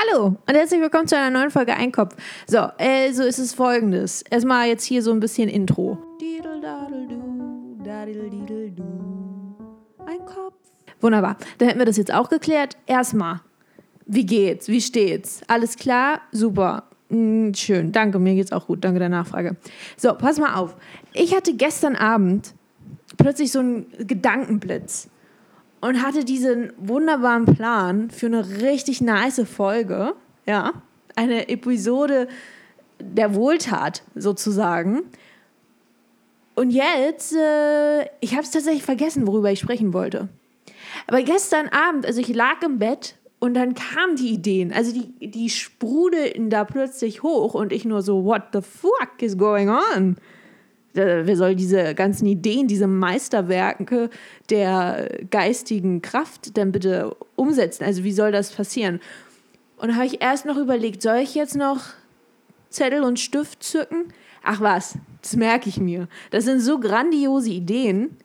Hallo 0.00 0.36
und 0.46 0.54
herzlich 0.54 0.80
willkommen 0.80 1.08
zu 1.08 1.16
einer 1.16 1.30
neuen 1.30 1.50
Folge 1.50 1.74
Einkopf. 1.74 2.16
So, 2.46 2.58
also 2.58 3.22
ist 3.22 3.38
es 3.38 3.52
folgendes. 3.52 4.22
Erstmal 4.30 4.68
jetzt 4.68 4.84
hier 4.84 5.02
so 5.02 5.12
ein 5.12 5.20
bisschen 5.20 5.48
Intro. 5.50 5.98
Einkopf. 10.06 10.54
Wunderbar. 11.00 11.36
Dann 11.58 11.68
hätten 11.68 11.78
wir 11.80 11.86
das 11.86 11.98
jetzt 11.98 12.14
auch 12.14 12.30
geklärt. 12.30 12.78
Erstmal, 12.86 13.40
wie 14.06 14.24
geht's? 14.24 14.68
Wie 14.68 14.80
steht's? 14.80 15.42
Alles 15.48 15.76
klar? 15.76 16.22
Super. 16.32 16.84
Hm, 17.10 17.52
schön. 17.54 17.92
Danke, 17.92 18.18
mir 18.18 18.34
geht's 18.36 18.52
auch 18.52 18.68
gut. 18.68 18.82
Danke 18.82 19.00
der 19.00 19.10
Nachfrage. 19.10 19.56
So, 19.98 20.14
pass 20.14 20.38
mal 20.38 20.54
auf. 20.54 20.76
Ich 21.12 21.34
hatte 21.34 21.54
gestern 21.54 21.96
Abend 21.96 22.54
plötzlich 23.18 23.52
so 23.52 23.58
einen 23.58 23.86
Gedankenblitz 23.98 25.10
und 25.80 26.02
hatte 26.02 26.24
diesen 26.24 26.72
wunderbaren 26.76 27.46
Plan 27.46 28.10
für 28.10 28.26
eine 28.26 28.60
richtig 28.60 29.00
nice 29.00 29.42
Folge. 29.44 30.14
Ja, 30.46 30.72
eine 31.16 31.48
Episode 31.48 32.28
der 32.98 33.34
Wohltat 33.34 34.02
sozusagen. 34.14 35.02
Und 36.54 36.70
jetzt, 36.70 37.34
äh, 37.34 38.02
ich 38.20 38.32
habe 38.32 38.42
es 38.42 38.50
tatsächlich 38.50 38.82
vergessen, 38.82 39.26
worüber 39.26 39.50
ich 39.50 39.60
sprechen 39.60 39.92
wollte. 39.94 40.28
Aber 41.06 41.22
gestern 41.22 41.68
Abend, 41.68 42.04
also 42.04 42.20
ich 42.20 42.28
lag 42.28 42.62
im 42.62 42.78
Bett 42.78 43.16
und 43.38 43.54
dann 43.54 43.74
kamen 43.74 44.16
die 44.16 44.28
Ideen. 44.28 44.72
Also 44.72 44.92
die, 44.92 45.30
die 45.30 45.48
sprudelten 45.48 46.50
da 46.50 46.64
plötzlich 46.64 47.22
hoch 47.22 47.54
und 47.54 47.72
ich 47.72 47.84
nur 47.84 48.02
so, 48.02 48.24
what 48.24 48.42
the 48.52 48.60
fuck 48.60 49.20
is 49.20 49.38
going 49.38 49.70
on? 49.70 50.16
Wer 50.92 51.36
soll 51.36 51.54
diese 51.54 51.94
ganzen 51.94 52.26
Ideen, 52.26 52.66
diese 52.66 52.88
Meisterwerke 52.88 54.10
der 54.50 55.08
geistigen 55.30 56.02
Kraft 56.02 56.56
denn 56.56 56.72
bitte 56.72 57.16
umsetzen? 57.36 57.84
Also 57.84 58.02
wie 58.02 58.12
soll 58.12 58.32
das 58.32 58.50
passieren? 58.50 59.00
Und 59.76 59.90
da 59.90 59.94
habe 59.94 60.06
ich 60.06 60.20
erst 60.20 60.46
noch 60.46 60.56
überlegt, 60.56 61.00
soll 61.00 61.18
ich 61.18 61.34
jetzt 61.34 61.56
noch 61.56 61.80
Zettel 62.70 63.02
und 63.02 63.20
Stift 63.20 63.62
zücken? 63.62 64.12
Ach 64.42 64.60
was, 64.60 64.98
das 65.22 65.36
merke 65.36 65.68
ich 65.68 65.78
mir. 65.78 66.08
Das 66.30 66.44
sind 66.44 66.60
so 66.60 66.80
grandiose 66.80 67.50
Ideen, 67.50 68.16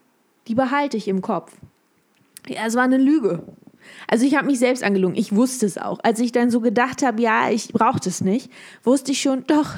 die 0.48 0.54
behalte 0.54 0.96
ich 0.96 1.08
im 1.08 1.22
Kopf. 1.22 1.52
Ja, 2.48 2.66
es 2.66 2.74
war 2.74 2.84
eine 2.84 2.98
Lüge. 2.98 3.42
Also 4.08 4.24
ich 4.24 4.36
habe 4.36 4.46
mich 4.46 4.58
selbst 4.58 4.82
angelogen. 4.82 5.16
Ich 5.16 5.34
wusste 5.34 5.66
es 5.66 5.78
auch. 5.78 5.98
Als 6.02 6.20
ich 6.20 6.32
dann 6.32 6.50
so 6.50 6.60
gedacht 6.60 7.02
habe, 7.02 7.20
ja, 7.22 7.50
ich 7.50 7.68
brauche 7.68 8.00
das 8.00 8.20
nicht, 8.20 8.50
wusste 8.84 9.12
ich 9.12 9.20
schon, 9.20 9.44
doch, 9.46 9.74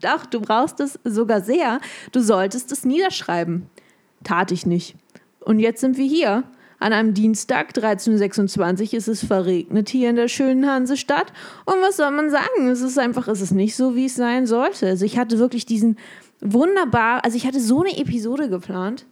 doch, 0.00 0.26
du 0.26 0.40
brauchst 0.40 0.80
es 0.80 0.98
sogar 1.04 1.40
sehr. 1.40 1.80
Du 2.12 2.20
solltest 2.20 2.72
es 2.72 2.84
niederschreiben. 2.84 3.66
Tat 4.24 4.52
ich 4.52 4.66
nicht. 4.66 4.96
Und 5.40 5.58
jetzt 5.58 5.80
sind 5.80 5.96
wir 5.96 6.06
hier. 6.06 6.44
An 6.82 6.94
einem 6.94 7.12
Dienstag, 7.12 7.72
13.26 7.72 8.92
Uhr, 8.92 8.94
ist 8.94 9.06
es 9.06 9.22
verregnet 9.22 9.90
hier 9.90 10.08
in 10.08 10.16
der 10.16 10.28
schönen 10.28 10.66
Hansestadt. 10.66 11.30
Und 11.66 11.74
was 11.82 11.98
soll 11.98 12.10
man 12.10 12.30
sagen? 12.30 12.68
Es 12.68 12.80
ist 12.80 12.98
einfach, 12.98 13.28
es 13.28 13.42
ist 13.42 13.50
nicht 13.50 13.76
so, 13.76 13.96
wie 13.96 14.06
es 14.06 14.14
sein 14.14 14.46
sollte. 14.46 14.86
Also 14.86 15.04
ich 15.04 15.18
hatte 15.18 15.38
wirklich 15.38 15.66
diesen 15.66 15.98
wunderbar, 16.40 17.22
also 17.22 17.36
ich 17.36 17.46
hatte 17.46 17.60
so 17.60 17.82
eine 17.82 17.98
Episode 17.98 18.48
geplant. 18.48 19.04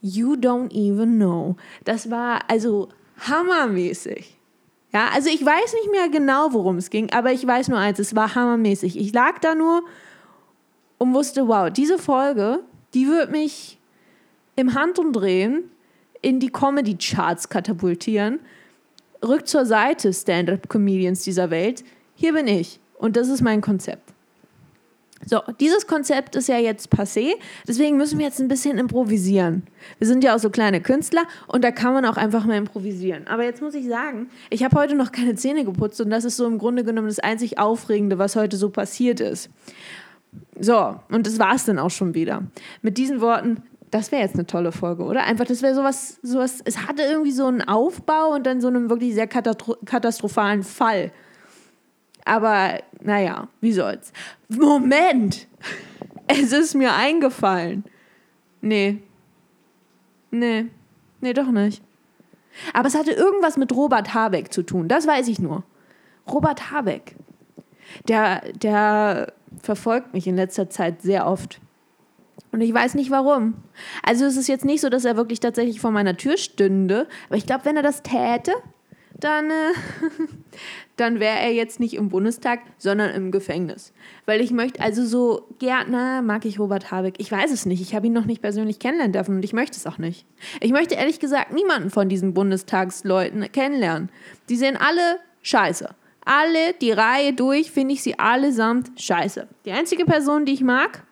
You 0.00 0.34
don't 0.34 0.72
even 0.72 1.16
know. 1.16 1.56
Das 1.84 2.10
war 2.10 2.40
also 2.48 2.88
hammermäßig. 3.18 4.36
Ja, 4.92 5.08
also 5.14 5.28
ich 5.28 5.44
weiß 5.44 5.74
nicht 5.74 5.90
mehr 5.90 6.08
genau, 6.08 6.52
worum 6.52 6.76
es 6.78 6.90
ging, 6.90 7.12
aber 7.12 7.32
ich 7.32 7.46
weiß 7.46 7.68
nur 7.68 7.78
eins, 7.78 7.98
es 7.98 8.16
war 8.16 8.34
hammermäßig. 8.34 8.98
Ich 8.98 9.12
lag 9.12 9.38
da 9.40 9.54
nur 9.54 9.82
und 10.96 11.14
wusste, 11.14 11.46
wow, 11.46 11.70
diese 11.70 11.98
Folge, 11.98 12.60
die 12.94 13.06
wird 13.06 13.30
mich 13.30 13.78
im 14.56 14.74
Handumdrehen 14.74 15.70
in 16.22 16.40
die 16.40 16.50
Comedy-Charts 16.50 17.48
katapultieren. 17.48 18.40
Rückt 19.24 19.48
zur 19.48 19.66
Seite, 19.66 20.12
Stand-up-Comedians 20.12 21.22
dieser 21.22 21.50
Welt. 21.50 21.84
Hier 22.14 22.32
bin 22.32 22.48
ich 22.48 22.80
und 22.98 23.16
das 23.16 23.28
ist 23.28 23.42
mein 23.42 23.60
Konzept. 23.60 24.14
So, 25.26 25.40
dieses 25.60 25.86
Konzept 25.86 26.36
ist 26.36 26.48
ja 26.48 26.58
jetzt 26.58 26.92
passé, 26.92 27.32
deswegen 27.66 27.96
müssen 27.96 28.18
wir 28.18 28.26
jetzt 28.26 28.40
ein 28.40 28.48
bisschen 28.48 28.78
improvisieren. 28.78 29.64
Wir 29.98 30.06
sind 30.06 30.22
ja 30.22 30.34
auch 30.34 30.38
so 30.38 30.48
kleine 30.48 30.80
Künstler 30.80 31.24
und 31.48 31.64
da 31.64 31.70
kann 31.70 31.92
man 31.92 32.04
auch 32.04 32.16
einfach 32.16 32.44
mal 32.46 32.56
improvisieren. 32.56 33.26
Aber 33.26 33.44
jetzt 33.44 33.60
muss 33.60 33.74
ich 33.74 33.88
sagen, 33.88 34.30
ich 34.48 34.62
habe 34.62 34.78
heute 34.78 34.94
noch 34.94 35.12
keine 35.12 35.34
Zähne 35.34 35.64
geputzt 35.64 36.00
und 36.00 36.10
das 36.10 36.24
ist 36.24 36.36
so 36.36 36.46
im 36.46 36.58
Grunde 36.58 36.84
genommen 36.84 37.08
das 37.08 37.18
einzig 37.18 37.58
Aufregende, 37.58 38.18
was 38.18 38.36
heute 38.36 38.56
so 38.56 38.70
passiert 38.70 39.20
ist. 39.20 39.50
So, 40.58 40.96
und 41.10 41.26
das 41.26 41.38
war 41.38 41.54
es 41.54 41.64
dann 41.64 41.78
auch 41.78 41.90
schon 41.90 42.14
wieder. 42.14 42.42
Mit 42.82 42.96
diesen 42.96 43.20
Worten, 43.20 43.62
das 43.90 44.12
wäre 44.12 44.22
jetzt 44.22 44.34
eine 44.34 44.46
tolle 44.46 44.72
Folge, 44.72 45.02
oder? 45.02 45.24
Einfach, 45.24 45.46
das 45.46 45.62
wäre 45.62 45.74
sowas, 45.74 46.18
sowas, 46.22 46.60
es 46.64 46.86
hatte 46.86 47.02
irgendwie 47.02 47.32
so 47.32 47.46
einen 47.46 47.62
Aufbau 47.62 48.34
und 48.34 48.46
dann 48.46 48.60
so 48.60 48.68
einen 48.68 48.90
wirklich 48.90 49.14
sehr 49.14 49.26
katastrophalen 49.26 50.62
Fall. 50.62 51.12
Aber 52.28 52.80
naja, 53.00 53.48
wie 53.62 53.72
soll's. 53.72 54.12
Moment! 54.48 55.48
Es 56.26 56.52
ist 56.52 56.74
mir 56.74 56.94
eingefallen. 56.94 57.84
Nee. 58.60 58.98
Nee. 60.30 60.66
Nee, 61.22 61.32
doch 61.32 61.50
nicht. 61.50 61.82
Aber 62.74 62.86
es 62.86 62.94
hatte 62.94 63.12
irgendwas 63.12 63.56
mit 63.56 63.74
Robert 63.74 64.12
Habeck 64.12 64.52
zu 64.52 64.62
tun. 64.62 64.88
Das 64.88 65.06
weiß 65.06 65.26
ich 65.28 65.38
nur. 65.38 65.64
Robert 66.30 66.70
Habeck. 66.70 67.16
Der, 68.08 68.42
der 68.52 69.32
verfolgt 69.62 70.12
mich 70.12 70.26
in 70.26 70.36
letzter 70.36 70.68
Zeit 70.68 71.00
sehr 71.00 71.26
oft. 71.26 71.60
Und 72.52 72.60
ich 72.60 72.74
weiß 72.74 72.94
nicht 72.94 73.10
warum. 73.10 73.54
Also 74.02 74.26
es 74.26 74.36
ist 74.36 74.48
jetzt 74.48 74.66
nicht 74.66 74.82
so, 74.82 74.90
dass 74.90 75.06
er 75.06 75.16
wirklich 75.16 75.40
tatsächlich 75.40 75.80
vor 75.80 75.92
meiner 75.92 76.18
Tür 76.18 76.36
stünde. 76.36 77.08
Aber 77.28 77.36
ich 77.38 77.46
glaube, 77.46 77.64
wenn 77.64 77.76
er 77.78 77.82
das 77.82 78.02
täte, 78.02 78.52
dann, 79.20 79.50
äh, 79.50 79.72
dann 80.96 81.20
wäre 81.20 81.38
er 81.38 81.52
jetzt 81.52 81.80
nicht 81.80 81.94
im 81.94 82.08
Bundestag, 82.08 82.60
sondern 82.78 83.10
im 83.10 83.30
Gefängnis. 83.30 83.92
Weil 84.26 84.40
ich 84.40 84.50
möchte, 84.50 84.80
also 84.80 85.04
so 85.04 85.46
Gärtner 85.58 86.22
mag 86.22 86.44
ich 86.44 86.58
Robert 86.58 86.90
Habeck. 86.90 87.14
Ich 87.18 87.30
weiß 87.30 87.50
es 87.50 87.66
nicht. 87.66 87.80
Ich 87.80 87.94
habe 87.94 88.06
ihn 88.06 88.12
noch 88.12 88.26
nicht 88.26 88.42
persönlich 88.42 88.78
kennenlernen 88.78 89.12
dürfen 89.12 89.36
und 89.36 89.44
ich 89.44 89.52
möchte 89.52 89.76
es 89.76 89.86
auch 89.86 89.98
nicht. 89.98 90.26
Ich 90.60 90.72
möchte 90.72 90.94
ehrlich 90.94 91.20
gesagt 91.20 91.52
niemanden 91.52 91.90
von 91.90 92.08
diesen 92.08 92.34
Bundestagsleuten 92.34 93.50
kennenlernen. 93.52 94.10
Die 94.48 94.56
sehen 94.56 94.76
alle 94.76 95.18
scheiße. 95.42 95.94
Alle, 96.24 96.74
die 96.80 96.92
Reihe 96.92 97.32
durch, 97.32 97.70
finde 97.70 97.94
ich 97.94 98.02
sie 98.02 98.18
allesamt 98.18 99.00
scheiße. 99.00 99.48
Die 99.64 99.72
einzige 99.72 100.04
Person, 100.04 100.44
die 100.44 100.52
ich 100.52 100.62
mag, 100.62 101.02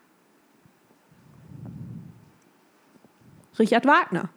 Richard 3.59 3.87
Wagner. 3.87 4.29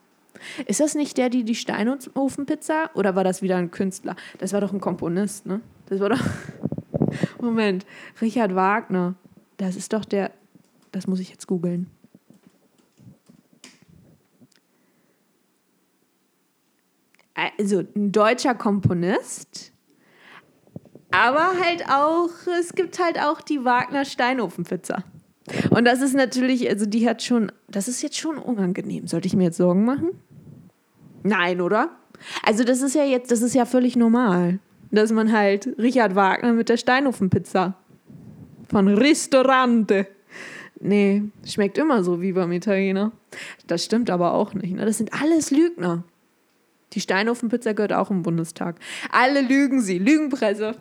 Ist 0.66 0.80
das 0.80 0.96
nicht 0.96 1.18
der, 1.18 1.30
die 1.30 1.44
die 1.44 1.56
Steinofenpizza? 1.56 2.90
Oder 2.94 3.16
war 3.16 3.24
das 3.24 3.42
wieder 3.42 3.58
ein 3.58 3.72
Künstler? 3.72 4.16
Das 4.38 4.54
war 4.54 4.62
doch 4.62 4.74
ein 4.74 4.80
Komponist, 4.80 5.46
ne? 5.46 5.62
Das 5.88 6.00
war 6.00 6.10
doch. 6.10 6.22
Moment. 7.42 7.86
Richard 8.22 8.56
Wagner. 8.56 9.16
Das 9.58 9.76
ist 9.76 9.94
doch 9.94 10.06
der. 10.06 10.32
Das 10.92 11.08
muss 11.08 11.20
ich 11.20 11.30
jetzt 11.30 11.48
googeln. 11.48 11.90
Also 17.58 17.84
ein 17.96 18.12
deutscher 18.12 18.54
Komponist, 18.54 19.72
aber 21.12 21.54
halt 21.64 21.86
auch, 21.90 22.30
es 22.60 22.74
gibt 22.76 23.00
halt 23.00 23.20
auch 23.20 23.42
die 23.42 23.64
Wagner 23.64 24.06
Steinofenpizza. 24.06 25.04
Und 25.72 25.86
das 25.86 26.02
ist 26.02 26.14
natürlich, 26.14 26.70
also 26.70 26.86
die 26.86 27.08
hat 27.08 27.24
schon, 27.24 27.52
das 27.68 27.88
ist 27.88 28.02
jetzt 28.02 28.18
schon 28.18 28.38
unangenehm. 28.38 29.08
Sollte 29.08 29.28
ich 29.28 29.36
mir 29.36 29.46
jetzt 29.46 29.58
Sorgen 29.58 29.86
machen? 29.86 30.12
Nein, 31.24 31.62
oder? 31.62 31.92
Also 32.44 32.64
das 32.64 32.82
ist 32.82 32.96
ja 32.96 33.04
jetzt, 33.04 33.32
das 33.32 33.42
ist 33.42 33.56
ja 33.56 33.66
völlig 33.66 33.96
normal, 33.96 34.60
dass 34.92 35.12
man 35.12 35.32
halt 35.32 35.70
Richard 35.78 36.16
Wagner 36.16 36.54
mit 36.54 36.70
der 36.70 36.78
Steinofenpizza 36.78 37.76
von 38.70 38.88
Ristorante. 38.88 40.08
Nee, 40.80 41.24
schmeckt 41.46 41.78
immer 41.78 42.04
so 42.04 42.22
wie 42.22 42.32
beim 42.32 42.52
Italiener. 42.52 43.12
Das 43.68 43.84
stimmt 43.84 44.10
aber 44.10 44.34
auch 44.34 44.54
nicht. 44.54 44.76
Ne? 44.76 44.86
Das 44.86 44.98
sind 44.98 45.14
alles 45.14 45.52
Lügner. 45.52 46.04
Die 46.94 47.02
Steinofenpizza 47.02 47.74
gehört 47.74 47.94
auch 47.94 48.10
im 48.10 48.24
Bundestag. 48.24 48.78
Alle 49.12 49.42
lügen 49.42 49.82
sie. 49.82 50.00
Lügenpresse. 50.00 50.76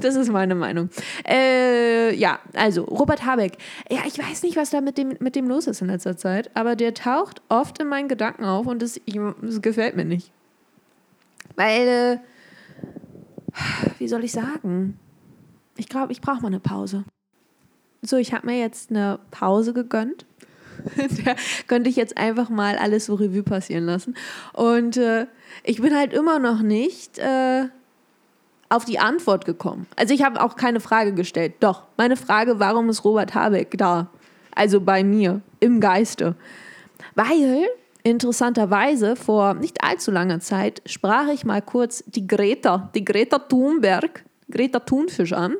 Das 0.00 0.14
ist 0.14 0.30
meine 0.30 0.54
Meinung. 0.54 0.88
Äh, 1.26 2.14
ja, 2.14 2.38
also 2.54 2.84
Robert 2.84 3.26
Habeck. 3.26 3.58
Ja, 3.90 4.00
ich 4.06 4.18
weiß 4.18 4.44
nicht, 4.44 4.56
was 4.56 4.70
da 4.70 4.80
mit 4.80 4.98
dem, 4.98 5.16
mit 5.18 5.34
dem 5.34 5.48
los 5.48 5.66
ist 5.66 5.80
in 5.80 5.88
letzter 5.88 6.16
Zeit, 6.16 6.50
aber 6.54 6.76
der 6.76 6.94
taucht 6.94 7.42
oft 7.48 7.80
in 7.80 7.88
meinen 7.88 8.08
Gedanken 8.08 8.44
auf 8.44 8.66
und 8.66 8.82
das, 8.82 9.00
das 9.42 9.62
gefällt 9.62 9.96
mir 9.96 10.04
nicht. 10.04 10.30
Weil, 11.56 11.88
äh, 11.88 12.18
wie 13.98 14.06
soll 14.06 14.22
ich 14.22 14.32
sagen? 14.32 14.98
Ich 15.76 15.88
glaube, 15.88 16.12
ich 16.12 16.20
brauche 16.20 16.40
mal 16.40 16.48
eine 16.48 16.60
Pause. 16.60 17.04
So, 18.02 18.16
ich 18.16 18.32
habe 18.32 18.46
mir 18.46 18.60
jetzt 18.60 18.90
eine 18.90 19.18
Pause 19.32 19.72
gegönnt 19.72 20.24
da 21.24 21.34
könnte 21.66 21.90
ich 21.90 21.96
jetzt 21.96 22.16
einfach 22.16 22.48
mal 22.48 22.76
alles 22.76 23.06
so 23.06 23.14
Revue 23.14 23.42
passieren 23.42 23.84
lassen. 23.84 24.14
Und 24.52 24.96
äh, 24.96 25.26
ich 25.64 25.80
bin 25.80 25.94
halt 25.96 26.12
immer 26.12 26.38
noch 26.38 26.60
nicht 26.62 27.18
äh, 27.18 27.66
auf 28.68 28.84
die 28.84 28.98
Antwort 28.98 29.44
gekommen. 29.44 29.86
Also 29.96 30.14
ich 30.14 30.22
habe 30.22 30.42
auch 30.42 30.56
keine 30.56 30.80
Frage 30.80 31.12
gestellt. 31.12 31.54
Doch, 31.60 31.84
meine 31.96 32.16
Frage, 32.16 32.58
warum 32.60 32.88
ist 32.88 33.04
Robert 33.04 33.34
Habeck 33.34 33.76
da? 33.78 34.08
Also 34.54 34.80
bei 34.80 35.04
mir, 35.04 35.40
im 35.60 35.80
Geiste. 35.80 36.34
Weil, 37.14 37.66
interessanterweise, 38.02 39.16
vor 39.16 39.54
nicht 39.54 39.82
allzu 39.82 40.10
langer 40.10 40.40
Zeit 40.40 40.82
sprach 40.86 41.28
ich 41.28 41.44
mal 41.44 41.62
kurz 41.62 42.04
die 42.06 42.26
Greta, 42.26 42.90
die 42.94 43.04
Greta 43.04 43.38
Thunberg, 43.38 44.24
Greta 44.50 44.80
Thunfisch 44.80 45.32
an. 45.32 45.54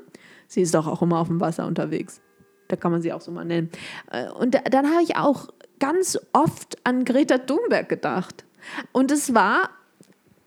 Sie 0.46 0.62
ist 0.62 0.74
doch 0.74 0.86
auch 0.86 1.02
immer 1.02 1.18
auf 1.18 1.28
dem 1.28 1.40
Wasser 1.40 1.66
unterwegs. 1.66 2.20
Da 2.68 2.76
kann 2.76 2.92
man 2.92 3.02
sie 3.02 3.12
auch 3.12 3.20
so 3.20 3.30
mal 3.30 3.44
nennen. 3.44 3.70
Äh, 4.10 4.28
und 4.30 4.60
dann 4.70 4.90
habe 4.90 5.02
ich 5.02 5.16
auch 5.16 5.48
ganz 5.78 6.18
oft 6.32 6.78
an 6.84 7.04
Greta 7.04 7.38
Thunberg 7.38 7.88
gedacht. 7.88 8.44
Und 8.92 9.10
es 9.10 9.34
war, 9.34 9.70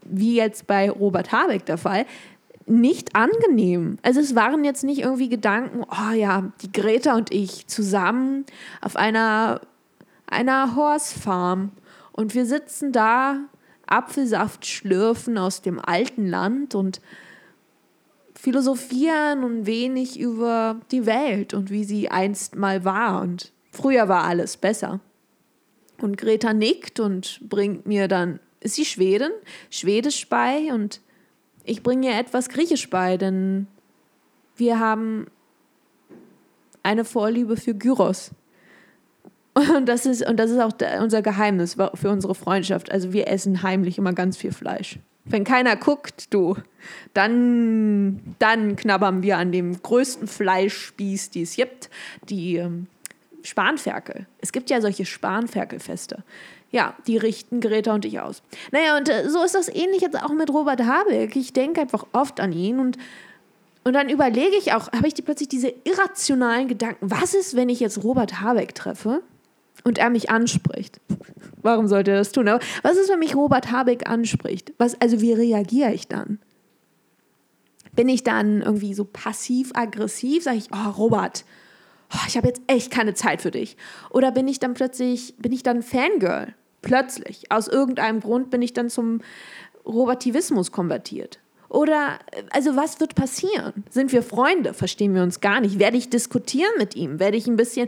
wie 0.05 0.35
jetzt 0.35 0.67
bei 0.67 0.89
Robert 0.89 1.31
Habeck 1.31 1.65
der 1.65 1.77
Fall, 1.77 2.05
nicht 2.67 3.15
angenehm. 3.15 3.97
Also 4.03 4.19
es 4.19 4.35
waren 4.35 4.63
jetzt 4.63 4.83
nicht 4.83 5.01
irgendwie 5.01 5.29
Gedanken, 5.29 5.83
oh 5.83 6.13
ja, 6.13 6.51
die 6.61 6.71
Greta 6.71 7.15
und 7.15 7.33
ich 7.33 7.67
zusammen 7.67 8.45
auf 8.81 8.95
einer, 8.95 9.61
einer 10.27 10.75
Horse 10.75 11.19
Farm 11.19 11.71
und 12.11 12.35
wir 12.35 12.45
sitzen 12.45 12.91
da, 12.91 13.39
Apfelsaft 13.87 14.65
schlürfen 14.65 15.37
aus 15.37 15.61
dem 15.61 15.79
alten 15.83 16.27
Land 16.27 16.75
und 16.75 17.01
philosophieren 18.41 19.43
ein 19.43 19.65
wenig 19.67 20.19
über 20.19 20.81
die 20.89 21.05
Welt 21.05 21.53
und 21.53 21.69
wie 21.69 21.83
sie 21.83 22.09
einst 22.09 22.55
mal 22.55 22.83
war 22.83 23.21
und 23.21 23.51
früher 23.69 24.09
war 24.09 24.23
alles 24.23 24.57
besser. 24.57 24.99
Und 25.99 26.17
Greta 26.17 26.51
nickt 26.51 26.99
und 26.99 27.39
bringt 27.47 27.85
mir 27.85 28.07
dann, 28.07 28.39
ist 28.59 28.73
sie 28.73 28.85
Schwedin, 28.85 29.29
Schwedisch 29.69 30.27
bei 30.27 30.73
und 30.73 31.01
ich 31.65 31.83
bringe 31.83 32.07
ihr 32.07 32.17
etwas 32.17 32.49
Griechisch 32.49 32.89
bei, 32.89 33.15
denn 33.15 33.67
wir 34.55 34.79
haben 34.79 35.27
eine 36.81 37.05
Vorliebe 37.05 37.57
für 37.57 37.75
Gyros. 37.75 38.31
Und 39.53 39.85
das 39.87 40.07
ist, 40.07 40.27
und 40.27 40.37
das 40.37 40.49
ist 40.49 40.59
auch 40.59 40.73
unser 40.99 41.21
Geheimnis 41.21 41.75
für 41.93 42.09
unsere 42.09 42.33
Freundschaft. 42.33 42.91
Also 42.91 43.13
wir 43.13 43.27
essen 43.27 43.61
heimlich 43.61 43.99
immer 43.99 44.13
ganz 44.13 44.35
viel 44.35 44.51
Fleisch. 44.51 44.97
Wenn 45.25 45.43
keiner 45.43 45.75
guckt, 45.75 46.33
du, 46.33 46.55
dann, 47.13 48.19
dann 48.39 48.75
knabbern 48.75 49.21
wir 49.21 49.37
an 49.37 49.51
dem 49.51 49.81
größten 49.81 50.27
Fleischspieß, 50.27 51.29
die 51.29 51.43
es 51.43 51.55
gibt, 51.55 51.89
die 52.27 52.55
ähm, 52.55 52.87
Spanferkel. 53.43 54.25
Es 54.39 54.51
gibt 54.51 54.69
ja 54.69 54.81
solche 54.81 55.05
Spanferkelfeste. 55.05 56.23
Ja, 56.71 56.95
die 57.05 57.17
richten 57.17 57.59
Greta 57.59 57.93
und 57.93 58.05
ich 58.05 58.19
aus. 58.19 58.41
Naja, 58.71 58.97
und 58.97 59.09
äh, 59.09 59.29
so 59.29 59.43
ist 59.43 59.55
das 59.55 59.67
ähnlich 59.67 60.01
jetzt 60.01 60.21
auch 60.21 60.31
mit 60.31 60.49
Robert 60.49 60.81
Habeck. 60.81 61.35
Ich 61.35 61.53
denke 61.53 61.81
einfach 61.81 62.05
oft 62.13 62.39
an 62.39 62.53
ihn 62.53 62.79
und, 62.79 62.97
und 63.83 63.93
dann 63.93 64.09
überlege 64.09 64.55
ich 64.57 64.73
auch, 64.73 64.91
habe 64.91 65.07
ich 65.07 65.13
die 65.13 65.21
plötzlich 65.21 65.49
diese 65.49 65.73
irrationalen 65.83 66.67
Gedanken, 66.67 67.11
was 67.11 67.33
ist, 67.33 67.55
wenn 67.55 67.69
ich 67.69 67.79
jetzt 67.79 68.03
Robert 68.03 68.39
Habeck 68.39 68.73
treffe 68.73 69.21
und 69.83 69.97
er 69.97 70.09
mich 70.09 70.29
anspricht? 70.29 71.01
Warum 71.61 71.87
sollte 71.87 72.11
er 72.11 72.17
das 72.17 72.31
tun? 72.31 72.47
Aber 72.47 72.63
was 72.83 72.97
ist, 72.97 73.09
wenn 73.09 73.19
mich 73.19 73.35
Robert 73.35 73.71
Habeck 73.71 74.09
anspricht? 74.09 74.73
Was, 74.77 74.99
also 74.99 75.21
wie 75.21 75.33
reagiere 75.33 75.93
ich 75.93 76.07
dann? 76.07 76.39
Bin 77.93 78.07
ich 78.07 78.23
dann 78.23 78.61
irgendwie 78.61 78.93
so 78.93 79.03
passiv-aggressiv? 79.03 80.43
Sage 80.43 80.57
ich, 80.57 80.69
oh 80.71 80.89
Robert, 80.91 81.43
oh, 82.13 82.25
ich 82.27 82.37
habe 82.37 82.47
jetzt 82.47 82.61
echt 82.67 82.91
keine 82.91 83.13
Zeit 83.13 83.41
für 83.41 83.51
dich. 83.51 83.75
Oder 84.09 84.31
bin 84.31 84.47
ich 84.47 84.59
dann 84.59 84.73
plötzlich, 84.73 85.35
bin 85.37 85.51
ich 85.51 85.63
dann 85.63 85.83
Fangirl? 85.83 86.55
Plötzlich. 86.81 87.51
Aus 87.51 87.67
irgendeinem 87.67 88.21
Grund 88.21 88.49
bin 88.49 88.61
ich 88.61 88.73
dann 88.73 88.89
zum 88.89 89.21
Robertivismus 89.85 90.71
konvertiert. 90.71 91.40
Oder, 91.71 92.19
also 92.49 92.75
was 92.75 92.99
wird 92.99 93.15
passieren? 93.15 93.85
Sind 93.89 94.11
wir 94.11 94.23
Freunde? 94.23 94.73
Verstehen 94.73 95.15
wir 95.15 95.23
uns 95.23 95.39
gar 95.39 95.61
nicht? 95.61 95.79
Werde 95.79 95.95
ich 95.95 96.09
diskutieren 96.09 96.73
mit 96.77 96.97
ihm? 96.97 97.17
Werde 97.17 97.37
ich 97.37 97.47
ein 97.47 97.55
bisschen, 97.55 97.87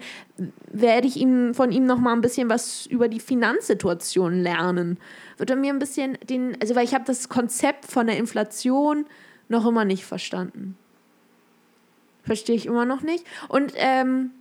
werde 0.71 1.06
ich 1.06 1.18
ihm, 1.18 1.53
von 1.53 1.69
ihm 1.74 1.85
noch 1.85 2.00
mal 2.00 2.13
ein 2.13 2.21
bisschen 2.21 2.47
was 2.47 2.85
über 2.85 3.09
die 3.09 3.19
Finanzsituation 3.19 4.39
lernen? 4.39 5.00
Wird 5.35 5.50
er 5.50 5.57
mir 5.57 5.74
ein 5.74 5.80
bisschen 5.80 6.18
den, 6.30 6.56
also 6.62 6.75
weil 6.75 6.85
ich 6.85 6.94
habe 6.94 7.03
das 7.03 7.27
Konzept 7.27 7.83
von 7.83 8.07
der 8.07 8.15
Inflation 8.15 9.06
noch 9.50 9.65
immer 9.65 9.83
nicht 9.83 10.06
verstanden. 10.06 10.77
Verstehe 12.24 12.56
ich 12.56 12.65
immer 12.65 12.86
noch 12.86 13.01
nicht. 13.01 13.25
Und 13.50 13.74
ähm, 13.75 14.31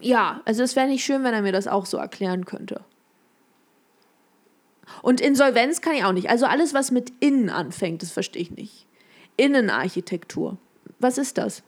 ja, 0.00 0.42
also 0.44 0.62
es 0.62 0.76
wäre 0.76 0.86
nicht 0.86 1.04
schön, 1.04 1.24
wenn 1.24 1.34
er 1.34 1.42
mir 1.42 1.50
das 1.50 1.66
auch 1.66 1.86
so 1.86 1.96
erklären 1.96 2.44
könnte. 2.44 2.82
Und 5.02 5.20
Insolvenz 5.20 5.80
kann 5.80 5.94
ich 5.94 6.04
auch 6.04 6.12
nicht. 6.12 6.30
Also 6.30 6.46
alles, 6.46 6.74
was 6.74 6.90
mit 6.90 7.12
innen 7.20 7.50
anfängt, 7.50 8.02
das 8.02 8.10
verstehe 8.10 8.42
ich 8.42 8.50
nicht. 8.50 8.86
Innenarchitektur. 9.36 10.58
Was 10.98 11.18
ist 11.18 11.38
das? 11.38 11.62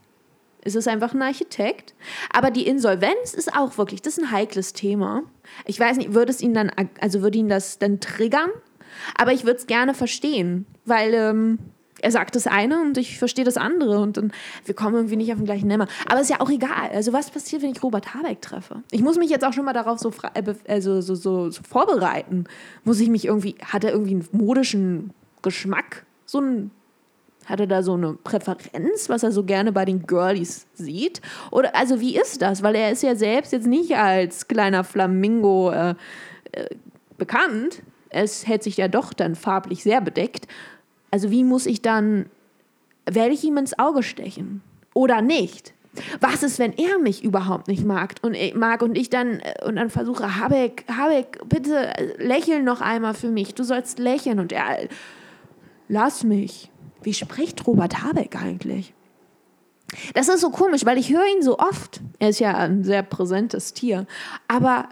Ist 0.62 0.76
es 0.76 0.86
einfach 0.86 1.14
ein 1.14 1.22
Architekt? 1.22 1.94
Aber 2.32 2.50
die 2.50 2.66
Insolvenz 2.66 3.32
ist 3.32 3.54
auch 3.56 3.78
wirklich, 3.78 4.02
das 4.02 4.18
ist 4.18 4.24
ein 4.24 4.30
heikles 4.30 4.72
Thema. 4.72 5.22
Ich 5.64 5.80
weiß 5.80 5.96
nicht, 5.96 6.12
würde 6.12 6.30
es 6.30 6.42
ihn 6.42 6.52
dann, 6.52 6.70
also 7.00 7.22
würde 7.22 7.38
ihn 7.38 7.48
das 7.48 7.78
dann 7.78 8.00
triggern? 8.00 8.50
Aber 9.16 9.32
ich 9.32 9.44
würde 9.44 9.58
es 9.58 9.66
gerne 9.66 9.94
verstehen, 9.94 10.66
weil 10.84 11.14
ähm, 11.14 11.58
er 12.02 12.10
sagt 12.10 12.36
das 12.36 12.46
eine 12.46 12.80
und 12.82 12.98
ich 12.98 13.18
verstehe 13.18 13.44
das 13.44 13.56
andere 13.56 14.00
und 14.00 14.16
dann 14.16 14.32
wir 14.64 14.74
kommen 14.74 14.96
irgendwie 14.96 15.16
nicht 15.16 15.32
auf 15.32 15.38
den 15.38 15.46
gleichen 15.46 15.68
Nenner. 15.68 15.88
Aber 16.08 16.20
ist 16.20 16.30
ja 16.30 16.40
auch 16.40 16.50
egal. 16.50 16.90
Also 16.92 17.12
was 17.12 17.30
passiert, 17.30 17.62
wenn 17.62 17.70
ich 17.70 17.82
Robert 17.82 18.14
Habeck 18.14 18.40
treffe? 18.42 18.82
Ich 18.90 19.02
muss 19.02 19.18
mich 19.18 19.30
jetzt 19.30 19.44
auch 19.44 19.52
schon 19.52 19.64
mal 19.64 19.72
darauf 19.72 19.98
so, 19.98 20.12
also 20.68 21.00
so, 21.00 21.14
so, 21.14 21.50
so 21.50 21.62
vorbereiten. 21.62 22.44
Muss 22.84 23.00
ich 23.00 23.08
mich 23.08 23.26
irgendwie, 23.26 23.56
hat 23.64 23.84
er 23.84 23.92
irgendwie 23.92 24.12
einen 24.12 24.28
modischen 24.32 25.10
Geschmack? 25.42 26.04
So 26.26 26.40
ein 26.40 26.70
hat 27.46 27.58
er 27.58 27.66
da 27.66 27.82
so 27.82 27.94
eine 27.94 28.14
Präferenz, 28.14 29.08
was 29.08 29.22
er 29.22 29.32
so 29.32 29.42
gerne 29.42 29.72
bei 29.72 29.84
den 29.84 30.06
Girlies 30.06 30.66
sieht? 30.74 31.20
Oder 31.50 31.74
also 31.74 32.00
wie 32.00 32.16
ist 32.16 32.42
das? 32.42 32.62
Weil 32.62 32.76
er 32.76 32.92
ist 32.92 33.02
ja 33.02 33.16
selbst 33.16 33.52
jetzt 33.52 33.66
nicht 33.66 33.96
als 33.96 34.46
kleiner 34.46 34.84
Flamingo 34.84 35.70
äh, 35.70 35.94
äh, 36.52 36.66
bekannt. 37.18 37.82
Es 38.08 38.46
hält 38.46 38.62
sich 38.62 38.76
ja 38.76 38.88
doch 38.88 39.12
dann 39.12 39.34
farblich 39.34 39.82
sehr 39.82 40.00
bedeckt. 40.00 40.46
Also 41.10 41.30
wie 41.30 41.44
muss 41.44 41.66
ich 41.66 41.82
dann, 41.82 42.26
werde 43.06 43.34
ich 43.34 43.44
ihm 43.44 43.56
ins 43.56 43.78
Auge 43.78 44.02
stechen 44.02 44.62
oder 44.94 45.22
nicht? 45.22 45.74
Was 46.20 46.44
ist, 46.44 46.60
wenn 46.60 46.72
er 46.72 46.98
mich 46.98 47.24
überhaupt 47.24 47.66
nicht 47.66 47.84
mag 47.84 48.14
und, 48.22 48.34
ich, 48.34 48.54
mag 48.54 48.82
und 48.82 48.96
ich 48.96 49.10
dann 49.10 49.40
äh, 49.40 49.64
und 49.64 49.74
dann 49.74 49.90
versuche, 49.90 50.36
Habeck, 50.36 50.84
Habeck, 50.88 51.40
bitte 51.48 51.98
äh, 51.98 52.24
lächel 52.24 52.62
noch 52.62 52.80
einmal 52.80 53.14
für 53.14 53.28
mich. 53.28 53.54
Du 53.54 53.64
sollst 53.64 53.98
lächeln 53.98 54.38
und 54.38 54.52
er, 54.52 54.88
lass 55.88 56.22
mich. 56.22 56.70
Wie 57.02 57.14
spricht 57.14 57.66
Robert 57.66 58.04
Habeck 58.04 58.36
eigentlich? 58.36 58.94
Das 60.14 60.28
ist 60.28 60.40
so 60.40 60.50
komisch, 60.50 60.84
weil 60.84 60.98
ich 60.98 61.10
höre 61.10 61.26
ihn 61.26 61.42
so 61.42 61.58
oft. 61.58 62.00
Er 62.20 62.28
ist 62.28 62.38
ja 62.38 62.56
ein 62.56 62.84
sehr 62.84 63.02
präsentes 63.02 63.72
Tier. 63.72 64.06
Aber 64.46 64.88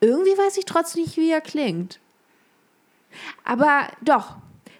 irgendwie 0.00 0.36
weiß 0.36 0.58
ich 0.58 0.66
trotzdem 0.66 1.02
nicht, 1.02 1.16
wie 1.16 1.30
er 1.30 1.40
klingt. 1.40 2.00
Aber 3.44 3.88
doch, 4.02 4.36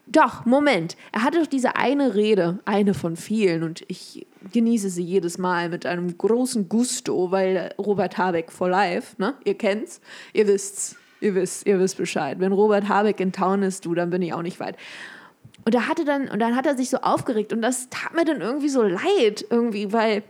doch, 0.06 0.46
Moment. 0.46 0.96
Er 1.12 1.24
hatte 1.24 1.40
doch 1.40 1.46
diese 1.46 1.76
eine 1.76 2.14
Rede, 2.14 2.60
eine 2.64 2.94
von 2.94 3.16
vielen, 3.16 3.64
und 3.64 3.84
ich 3.88 4.26
genieße 4.52 4.88
sie 4.88 5.02
jedes 5.02 5.36
Mal 5.36 5.68
mit 5.68 5.84
einem 5.84 6.16
großen 6.16 6.68
Gusto, 6.68 7.32
weil 7.32 7.74
Robert 7.78 8.16
Habeck 8.16 8.52
for 8.52 8.68
life, 8.68 9.16
ne? 9.18 9.34
Ihr 9.44 9.58
kennt's, 9.58 10.00
ihr 10.32 10.46
wisst's, 10.46 10.96
ihr 11.20 11.34
wisst, 11.34 11.66
ihr 11.66 11.80
wisst 11.80 11.96
Bescheid. 11.96 12.38
Wenn 12.38 12.52
Robert 12.52 12.88
Habeck 12.88 13.18
in 13.18 13.32
Town 13.32 13.62
ist, 13.62 13.84
du, 13.84 13.94
dann 13.94 14.10
bin 14.10 14.22
ich 14.22 14.32
auch 14.32 14.42
nicht 14.42 14.60
weit. 14.60 14.76
Und 15.64 15.74
er 15.74 15.88
hatte 15.88 16.04
dann, 16.04 16.28
und 16.28 16.38
dann 16.38 16.54
hat 16.54 16.66
er 16.66 16.76
sich 16.76 16.90
so 16.90 16.98
aufgeregt 16.98 17.52
und 17.52 17.60
das 17.60 17.88
tat 17.90 18.14
mir 18.14 18.24
dann 18.24 18.40
irgendwie 18.40 18.68
so 18.68 18.82
leid, 18.82 19.44
irgendwie, 19.50 19.92
weil 19.92 20.22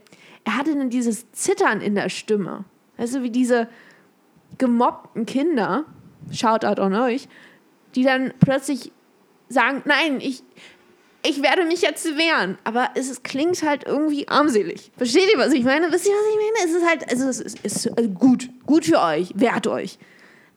er 0.45 0.57
hatte 0.57 0.75
dann 0.75 0.89
dieses 0.89 1.31
Zittern 1.33 1.83
in 1.83 1.95
der 1.95 2.09
Stimme. 2.09 2.65
Du, 2.97 3.23
wie 3.23 3.31
diese 3.31 3.69
gemobbten 4.57 5.27
Kinder, 5.27 5.85
Shoutout 6.33 6.81
an 6.81 6.95
euch, 6.95 7.29
die 7.95 8.05
dann 8.05 8.33
plötzlich 8.41 8.93
sagen, 9.49 9.83
nein, 9.85 10.21
ich, 10.21 10.43
ich 11.23 11.43
werde 11.43 11.65
mich 11.65 11.83
jetzt 11.83 12.05
wehren. 12.17 12.59
Aber 12.65 12.91
es, 12.95 13.09
es 13.09 13.23
klingt 13.23 13.63
halt 13.63 13.85
irgendwie 13.87 14.29
armselig. 14.29 14.93
Versteht 14.97 15.31
ihr, 15.33 15.39
was 15.39 15.53
ich 15.53 15.65
meine? 15.65 15.91
Wisst 15.93 16.07
ihr, 16.07 16.13
was 16.13 16.31
ich 16.31 16.37
meine? 16.37 16.71
Es 16.71 16.83
ist 16.83 16.89
halt, 16.89 17.11
also 17.11 17.29
es 17.29 17.41
ist, 17.41 17.59
ist 17.65 17.99
also 17.99 18.11
gut, 18.11 18.49
gut 18.67 18.85
für 18.87 19.01
euch, 19.01 19.33
wehrt 19.35 19.67
euch. 19.67 19.99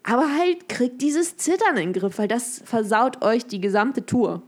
Aber 0.03 0.34
halt 0.38 0.69
kriegt 0.69 1.01
dieses 1.01 1.38
Zittern 1.38 1.77
in 1.77 1.91
den 1.91 2.01
Griff, 2.01 2.17
weil 2.17 2.27
das 2.27 2.62
versaut 2.65 3.24
euch 3.24 3.46
die 3.46 3.62
gesamte 3.62 4.05
Tour. 4.05 4.41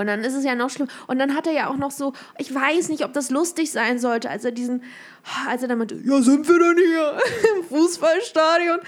Und 0.00 0.06
dann 0.06 0.20
ist 0.20 0.34
es 0.34 0.44
ja 0.44 0.54
noch 0.54 0.70
schlimm. 0.70 0.88
Und 1.06 1.18
dann 1.18 1.34
hat 1.34 1.46
er 1.46 1.52
ja 1.52 1.68
auch 1.68 1.76
noch 1.76 1.90
so, 1.90 2.12
ich 2.38 2.54
weiß 2.54 2.88
nicht, 2.88 3.04
ob 3.04 3.12
das 3.12 3.30
lustig 3.30 3.70
sein 3.70 3.98
sollte, 3.98 4.30
als 4.30 4.44
er 4.44 4.52
diesen, 4.52 4.82
als 5.46 5.62
er 5.62 5.68
damit, 5.68 5.92
ja, 5.92 6.22
sind 6.22 6.48
wir 6.48 6.58
denn 6.58 6.76
hier 6.76 7.18
im 7.56 7.64
Fußballstadion? 7.64 8.80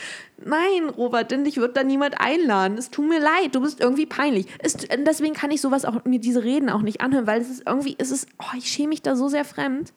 Nein, 0.44 0.88
Robert, 0.96 1.30
denn 1.30 1.44
dich 1.44 1.58
wird 1.58 1.76
da 1.76 1.84
niemand 1.84 2.20
einladen. 2.20 2.76
Es 2.78 2.90
tut 2.90 3.08
mir 3.08 3.20
leid, 3.20 3.54
du 3.54 3.60
bist 3.60 3.80
irgendwie 3.80 4.06
peinlich. 4.06 4.46
Es, 4.58 4.76
deswegen 4.76 5.34
kann 5.34 5.50
ich 5.50 5.60
sowas 5.60 5.84
auch, 5.84 6.04
mir 6.04 6.18
diese 6.18 6.42
Reden 6.42 6.70
auch 6.70 6.82
nicht 6.82 7.00
anhören, 7.00 7.26
weil 7.26 7.40
es 7.40 7.48
ist 7.48 7.62
irgendwie, 7.66 7.94
es 7.98 8.10
ist, 8.10 8.26
oh, 8.40 8.56
ich 8.56 8.66
schäme 8.66 8.88
mich 8.88 9.02
da 9.02 9.14
so 9.14 9.28
sehr 9.28 9.44
fremd. 9.44 9.92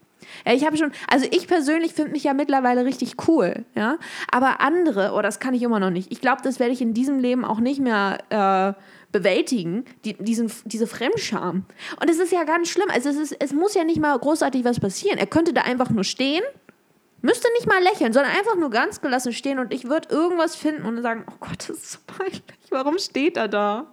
Ja, 0.46 0.54
ich 0.54 0.66
habe 0.66 0.78
schon, 0.78 0.92
also 1.08 1.28
ich 1.32 1.48
persönlich 1.48 1.94
finde 1.94 2.12
mich 2.12 2.24
ja 2.24 2.34
mittlerweile 2.34 2.86
richtig 2.86 3.16
cool, 3.28 3.66
ja. 3.76 3.98
Aber 4.32 4.60
andere, 4.62 5.12
oh, 5.14 5.22
das 5.22 5.40
kann 5.40 5.54
ich 5.54 5.64
immer 5.64 5.80
noch 5.80 5.90
nicht. 5.90 6.12
Ich 6.12 6.22
glaube, 6.22 6.42
das 6.44 6.60
werde 6.60 6.74
ich 6.74 6.82
in 6.82 6.94
diesem 6.94 7.20
Leben 7.20 7.46
auch 7.46 7.60
nicht 7.60 7.80
mehr 7.80 8.18
äh, 8.30 8.82
bewältigen, 9.16 9.86
die, 10.04 10.14
diesen, 10.14 10.52
diese 10.66 10.88
Fremdscham. 10.88 11.64
Und 12.02 12.10
es 12.10 12.20
ist 12.20 12.34
ja 12.34 12.44
ganz 12.44 12.68
schlimm. 12.68 12.90
Also 12.90 13.08
es, 13.08 13.16
ist, 13.16 13.38
es 13.40 13.54
muss 13.54 13.74
ja 13.74 13.86
nicht 13.86 14.02
mal 14.02 14.18
großartig 14.20 14.66
was 14.66 14.82
passieren. 14.82 15.18
Er 15.18 15.26
könnte 15.26 15.54
da 15.54 15.62
einfach 15.62 15.90
nur 15.90 16.04
stehen, 16.04 16.44
müsste 17.22 17.48
nicht 17.54 17.66
mal 17.66 17.82
lächeln, 17.82 18.12
sondern 18.12 18.34
einfach 18.34 18.58
nur 18.58 18.70
ganz 18.70 19.00
gelassen 19.00 19.32
stehen 19.32 19.58
und 19.58 19.74
ich 19.74 19.88
würde 19.88 20.10
irgendwas 20.10 20.58
finden 20.58 20.86
und 20.86 21.02
sagen, 21.02 21.26
oh 21.32 21.36
Gott, 21.40 21.60
das 21.60 21.70
ist 21.70 21.92
so 21.94 22.00
peinlich. 22.06 22.44
Warum 22.72 22.98
steht 23.00 23.38
er 23.38 23.48
da? 23.48 23.88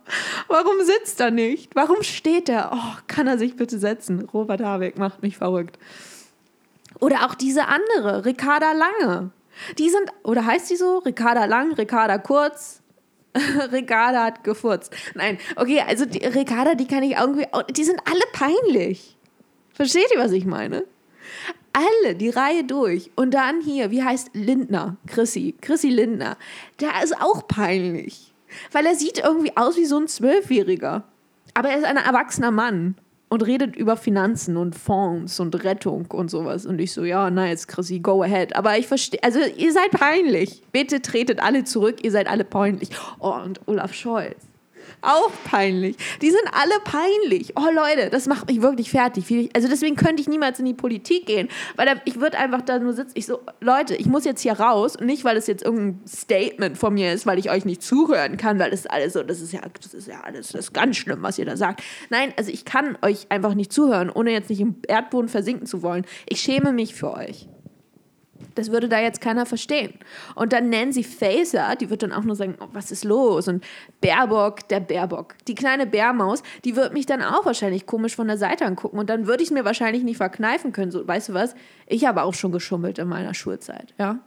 Warum 0.48 0.82
sitzt 0.82 1.20
er 1.20 1.30
nicht? 1.30 1.70
Warum 1.76 2.02
steht 2.02 2.48
er? 2.48 2.72
Oh, 2.74 2.98
kann 3.06 3.28
er 3.28 3.38
sich 3.38 3.54
bitte 3.54 3.78
setzen? 3.78 4.28
Robert 4.34 4.60
Habeck 4.60 4.98
macht 4.98 5.22
mich 5.22 5.36
verrückt. 5.36 5.78
Oder 6.98 7.26
auch 7.26 7.36
diese 7.36 7.66
andere, 7.68 8.24
Ricarda 8.24 8.72
Lange. 8.72 9.30
Die 9.78 9.88
sind, 9.88 10.10
oder 10.24 10.44
heißt 10.44 10.68
die 10.68 10.76
so? 10.76 10.98
Ricarda 10.98 11.44
Lang, 11.44 11.74
Ricarda 11.74 12.18
Kurz, 12.18 12.81
Ricarda 13.72 14.24
hat 14.24 14.44
gefurzt. 14.44 14.94
Nein, 15.14 15.38
okay, 15.56 15.82
also 15.86 16.04
die, 16.04 16.24
Ricarda, 16.24 16.74
die 16.74 16.86
kann 16.86 17.02
ich 17.02 17.16
irgendwie, 17.16 17.46
die 17.70 17.84
sind 17.84 18.00
alle 18.04 18.24
peinlich. 18.32 19.16
Versteht 19.72 20.10
ihr, 20.14 20.20
was 20.20 20.32
ich 20.32 20.44
meine? 20.44 20.84
Alle, 21.72 22.14
die 22.14 22.28
Reihe 22.28 22.64
durch. 22.64 23.10
Und 23.16 23.32
dann 23.32 23.62
hier, 23.62 23.90
wie 23.90 24.02
heißt 24.02 24.30
Lindner? 24.34 24.96
Chrissy. 25.06 25.54
Chrissy 25.60 25.88
Lindner. 25.88 26.36
Der 26.80 27.02
ist 27.02 27.18
auch 27.18 27.48
peinlich. 27.48 28.34
Weil 28.70 28.84
er 28.84 28.94
sieht 28.94 29.18
irgendwie 29.18 29.56
aus 29.56 29.76
wie 29.76 29.86
so 29.86 29.98
ein 29.98 30.08
Zwölfjähriger. 30.08 31.04
Aber 31.54 31.70
er 31.70 31.78
ist 31.78 31.84
ein 31.84 31.96
erwachsener 31.96 32.50
Mann 32.50 32.96
und 33.32 33.46
redet 33.46 33.74
über 33.76 33.96
Finanzen 33.96 34.58
und 34.58 34.74
Fonds 34.74 35.40
und 35.40 35.64
Rettung 35.64 36.04
und 36.10 36.30
sowas. 36.30 36.66
Und 36.66 36.78
ich 36.82 36.92
so, 36.92 37.02
ja, 37.02 37.30
nice, 37.30 37.66
Chrissy, 37.66 37.98
go 37.98 38.22
ahead. 38.22 38.54
Aber 38.54 38.76
ich 38.76 38.86
verstehe, 38.86 39.22
also 39.22 39.38
ihr 39.56 39.72
seid 39.72 39.90
peinlich. 39.90 40.62
Bitte 40.70 41.00
tretet 41.00 41.42
alle 41.42 41.64
zurück, 41.64 42.04
ihr 42.04 42.10
seid 42.10 42.26
alle 42.26 42.44
peinlich. 42.44 42.90
Oh, 43.20 43.30
und 43.30 43.66
Olaf 43.66 43.94
Scholz. 43.94 44.51
Auch 45.02 45.32
peinlich. 45.44 45.96
Die 46.22 46.30
sind 46.30 46.44
alle 46.52 46.74
peinlich. 46.84 47.54
Oh 47.56 47.68
Leute, 47.74 48.08
das 48.08 48.26
macht 48.28 48.48
mich 48.48 48.62
wirklich 48.62 48.90
fertig. 48.90 49.50
Also 49.54 49.68
deswegen 49.68 49.96
könnte 49.96 50.22
ich 50.22 50.28
niemals 50.28 50.60
in 50.60 50.64
die 50.64 50.74
Politik 50.74 51.26
gehen, 51.26 51.48
weil 51.74 52.00
ich 52.04 52.20
würde 52.20 52.38
einfach 52.38 52.62
da 52.62 52.78
nur 52.78 52.92
sitzen. 52.92 53.12
Ich 53.14 53.26
so, 53.26 53.40
Leute, 53.60 53.96
ich 53.96 54.06
muss 54.06 54.24
jetzt 54.24 54.40
hier 54.40 54.52
raus 54.52 54.94
und 54.94 55.06
nicht, 55.06 55.24
weil 55.24 55.36
es 55.36 55.48
jetzt 55.48 55.64
irgendein 55.64 56.00
Statement 56.06 56.78
von 56.78 56.94
mir 56.94 57.12
ist, 57.12 57.26
weil 57.26 57.38
ich 57.40 57.50
euch 57.50 57.64
nicht 57.64 57.82
zuhören 57.82 58.36
kann, 58.36 58.60
weil 58.60 58.70
das 58.70 58.80
ist 58.80 58.90
alles 58.90 59.12
so, 59.14 59.24
das 59.24 59.40
ist 59.40 59.52
ja, 59.52 59.60
das 59.82 59.92
ist 59.92 60.06
ja 60.06 60.20
alles, 60.20 60.48
das 60.48 60.66
ist 60.66 60.72
ganz 60.72 60.96
schlimm, 60.96 61.22
was 61.22 61.36
ihr 61.36 61.46
da 61.46 61.56
sagt. 61.56 61.82
Nein, 62.10 62.32
also 62.36 62.52
ich 62.52 62.64
kann 62.64 62.96
euch 63.02 63.26
einfach 63.28 63.54
nicht 63.54 63.72
zuhören, 63.72 64.08
ohne 64.08 64.30
jetzt 64.30 64.50
nicht 64.50 64.60
im 64.60 64.76
Erdboden 64.86 65.28
versinken 65.28 65.66
zu 65.66 65.82
wollen. 65.82 66.06
Ich 66.28 66.40
schäme 66.40 66.72
mich 66.72 66.94
für 66.94 67.12
euch. 67.12 67.48
Das 68.54 68.70
würde 68.70 68.88
da 68.88 69.00
jetzt 69.00 69.20
keiner 69.20 69.46
verstehen. 69.46 69.94
Und 70.34 70.52
dann 70.52 70.68
Nancy 70.70 71.02
Faeser, 71.04 71.76
die 71.76 71.90
wird 71.90 72.02
dann 72.02 72.12
auch 72.12 72.24
nur 72.24 72.36
sagen, 72.36 72.56
oh, 72.60 72.68
was 72.72 72.90
ist 72.90 73.04
los? 73.04 73.48
Und 73.48 73.64
Baerbock, 74.00 74.68
der 74.68 74.80
Baerbock, 74.80 75.34
die 75.46 75.54
kleine 75.54 75.86
Bärmaus, 75.86 76.42
die 76.64 76.76
wird 76.76 76.92
mich 76.92 77.06
dann 77.06 77.22
auch 77.22 77.44
wahrscheinlich 77.46 77.86
komisch 77.86 78.16
von 78.16 78.26
der 78.26 78.38
Seite 78.38 78.64
angucken. 78.64 78.98
Und 78.98 79.10
dann 79.10 79.26
würde 79.26 79.42
ich 79.42 79.50
es 79.50 79.54
mir 79.54 79.64
wahrscheinlich 79.64 80.02
nicht 80.02 80.16
verkneifen 80.16 80.72
können. 80.72 80.90
So, 80.90 81.06
weißt 81.06 81.30
du 81.30 81.34
was? 81.34 81.54
Ich 81.86 82.06
habe 82.06 82.22
auch 82.22 82.34
schon 82.34 82.52
geschummelt 82.52 82.98
in 82.98 83.08
meiner 83.08 83.34
Schulzeit, 83.34 83.94
ja. 83.98 84.20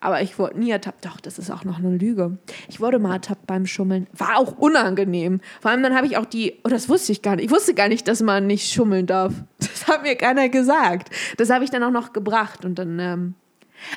Aber 0.00 0.20
ich 0.20 0.38
wurde 0.38 0.58
nie 0.58 0.70
ertappt. 0.70 1.04
Doch, 1.06 1.20
das 1.20 1.38
ist 1.38 1.50
auch 1.50 1.64
noch 1.64 1.78
eine 1.78 1.96
Lüge. 1.96 2.38
Ich 2.68 2.80
wurde 2.80 2.98
mal 2.98 3.14
ertappt 3.14 3.46
beim 3.46 3.66
Schummeln. 3.66 4.06
War 4.12 4.36
auch 4.36 4.58
unangenehm. 4.58 5.40
Vor 5.60 5.70
allem 5.70 5.82
dann 5.82 5.96
habe 5.96 6.06
ich 6.06 6.16
auch 6.16 6.26
die, 6.26 6.60
oh, 6.64 6.68
das 6.68 6.88
wusste 6.88 7.12
ich 7.12 7.22
gar 7.22 7.36
nicht. 7.36 7.46
Ich 7.46 7.50
wusste 7.50 7.74
gar 7.74 7.88
nicht, 7.88 8.06
dass 8.06 8.22
man 8.22 8.46
nicht 8.46 8.72
schummeln 8.72 9.06
darf. 9.06 9.32
Hat 9.86 10.02
mir 10.02 10.16
keiner 10.16 10.48
gesagt. 10.48 11.10
Das 11.36 11.50
habe 11.50 11.64
ich 11.64 11.70
dann 11.70 11.82
auch 11.82 11.90
noch 11.90 12.12
gebracht. 12.12 12.64
Und 12.64 12.78
dann, 12.78 12.98
ähm, 12.98 13.34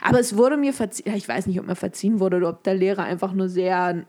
aber 0.02 0.20
es 0.20 0.38
wurde 0.38 0.58
mir 0.58 0.74
verziehen. 0.74 1.14
Ich 1.16 1.28
weiß 1.28 1.48
nicht, 1.48 1.60
ob 1.60 1.68
mir 1.68 1.76
verziehen 1.76 2.20
wurde 2.20 2.38
oder 2.38 2.50
ob 2.50 2.64
der 2.64 2.76
Lehrer 2.76 3.04
einfach 3.04 3.34
nur 3.34 3.50
sehr 3.50 4.06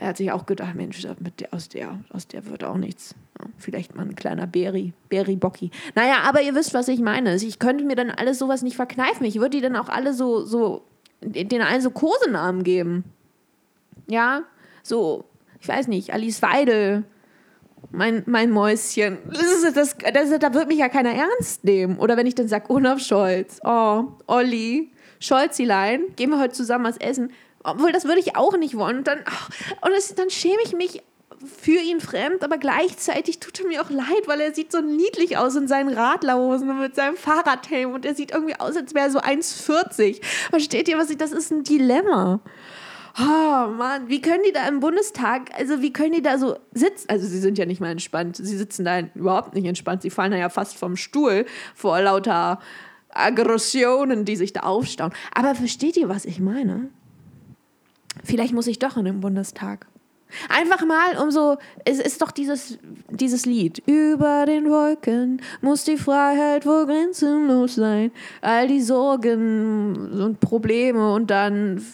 er 0.00 0.08
hat 0.08 0.16
sich 0.16 0.32
auch 0.32 0.46
gedacht, 0.46 0.74
Mensch, 0.74 1.06
mit 1.18 1.40
der, 1.40 1.52
aus, 1.52 1.68
der, 1.68 1.98
aus 2.10 2.26
der 2.26 2.46
wird 2.46 2.64
auch 2.64 2.76
nichts. 2.76 3.14
Ja, 3.38 3.46
vielleicht 3.58 3.94
mal 3.94 4.02
ein 4.06 4.14
kleiner 4.14 4.46
Beri, 4.46 4.94
Beri-Bocki. 5.10 5.70
Naja, 5.94 6.20
aber 6.22 6.40
ihr 6.40 6.54
wisst, 6.54 6.72
was 6.72 6.88
ich 6.88 7.00
meine. 7.00 7.34
Ich 7.34 7.58
könnte 7.58 7.84
mir 7.84 7.96
dann 7.96 8.10
alles 8.10 8.38
sowas 8.38 8.62
nicht 8.62 8.76
verkneifen. 8.76 9.26
Ich 9.26 9.36
würde 9.36 9.50
die 9.50 9.60
dann 9.60 9.76
auch 9.76 9.90
alle 9.90 10.14
so, 10.14 10.44
so, 10.44 10.86
den 11.20 11.60
allen 11.60 11.82
so 11.82 11.90
Kosenamen 11.90 12.62
geben. 12.62 13.04
Ja, 14.06 14.44
so, 14.82 15.24
ich 15.60 15.68
weiß 15.68 15.88
nicht, 15.88 16.14
Alice 16.14 16.40
Weidel, 16.40 17.04
mein, 17.90 18.22
mein 18.26 18.50
Mäuschen. 18.50 19.18
Das 19.26 19.74
das, 19.74 19.96
das, 19.98 20.38
da 20.38 20.54
wird 20.54 20.68
mich 20.68 20.78
ja 20.78 20.88
keiner 20.88 21.12
ernst 21.12 21.64
nehmen. 21.64 21.98
Oder 21.98 22.16
wenn 22.16 22.26
ich 22.26 22.34
dann 22.34 22.48
sage, 22.48 22.70
Olaf 22.70 23.00
Scholz, 23.00 23.60
oh, 23.64 24.04
Olli, 24.26 24.90
Scholzilein, 25.18 26.02
gehen 26.16 26.30
wir 26.30 26.40
heute 26.40 26.54
zusammen 26.54 26.84
was 26.84 26.96
essen 26.96 27.30
obwohl, 27.62 27.92
das 27.92 28.04
würde 28.04 28.20
ich 28.20 28.36
auch 28.36 28.56
nicht 28.56 28.76
wollen. 28.76 28.98
Und 28.98 29.06
dann, 29.06 29.20
ach, 29.24 29.50
und 29.82 29.92
das, 29.92 30.14
dann 30.14 30.30
schäme 30.30 30.58
ich 30.64 30.74
mich 30.74 31.02
für 31.62 31.78
ihn 31.80 32.00
fremd, 32.00 32.44
aber 32.44 32.58
gleichzeitig 32.58 33.38
tut 33.38 33.60
er 33.60 33.66
mir 33.66 33.82
auch 33.82 33.90
leid, 33.90 34.26
weil 34.26 34.40
er 34.40 34.54
sieht 34.54 34.72
so 34.72 34.80
niedlich 34.80 35.38
aus 35.38 35.56
in 35.56 35.68
seinen 35.68 35.88
Radlerhosen 35.88 36.68
und 36.68 36.80
mit 36.80 36.94
seinem 36.94 37.16
Fahrradhelm 37.16 37.94
und 37.94 38.04
er 38.04 38.14
sieht 38.14 38.32
irgendwie 38.32 38.58
aus, 38.58 38.76
als 38.76 38.94
wäre 38.94 39.06
er 39.06 39.10
so 39.10 39.20
1,40. 39.20 40.22
Versteht 40.50 40.88
ihr, 40.88 40.98
was 40.98 41.08
ich, 41.08 41.16
das 41.16 41.32
ist 41.32 41.50
ein 41.50 41.64
Dilemma. 41.64 42.40
Oh 43.18 43.66
Mann, 43.76 44.08
wie 44.08 44.20
können 44.20 44.42
die 44.46 44.52
da 44.52 44.66
im 44.68 44.80
Bundestag, 44.80 45.50
also 45.58 45.82
wie 45.82 45.92
können 45.92 46.12
die 46.12 46.22
da 46.22 46.38
so 46.38 46.56
sitzen? 46.72 47.08
Also 47.08 47.26
sie 47.26 47.38
sind 47.38 47.58
ja 47.58 47.66
nicht 47.66 47.80
mal 47.80 47.90
entspannt, 47.90 48.36
sie 48.36 48.56
sitzen 48.56 48.84
da 48.84 49.00
überhaupt 49.14 49.54
nicht 49.54 49.66
entspannt, 49.66 50.02
sie 50.02 50.10
fallen 50.10 50.32
da 50.32 50.38
ja 50.38 50.48
fast 50.48 50.76
vom 50.76 50.96
Stuhl 50.96 51.46
vor 51.74 52.00
lauter 52.00 52.60
Aggressionen, 53.08 54.24
die 54.24 54.36
sich 54.36 54.52
da 54.52 54.60
aufstauen. 54.60 55.12
Aber 55.34 55.54
versteht 55.54 55.96
ihr, 55.96 56.08
was 56.08 56.24
ich 56.24 56.40
meine? 56.40 56.90
vielleicht 58.24 58.52
muss 58.52 58.66
ich 58.66 58.78
doch 58.78 58.96
in 58.96 59.04
den 59.04 59.20
Bundestag. 59.20 59.86
Einfach 60.48 60.84
mal 60.84 61.16
um 61.22 61.30
so, 61.30 61.58
es 61.84 61.98
ist 61.98 62.22
doch 62.22 62.30
dieses, 62.30 62.78
dieses 63.08 63.46
Lied. 63.46 63.82
Über 63.86 64.46
den 64.46 64.70
Wolken 64.70 65.42
muss 65.60 65.84
die 65.84 65.96
Freiheit 65.96 66.66
wohl 66.66 66.86
grenzenlos 66.86 67.74
sein. 67.74 68.10
All 68.40 68.68
die 68.68 68.80
Sorgen 68.80 69.96
und 70.22 70.40
Probleme 70.40 71.12
und 71.12 71.30
dann 71.30 71.84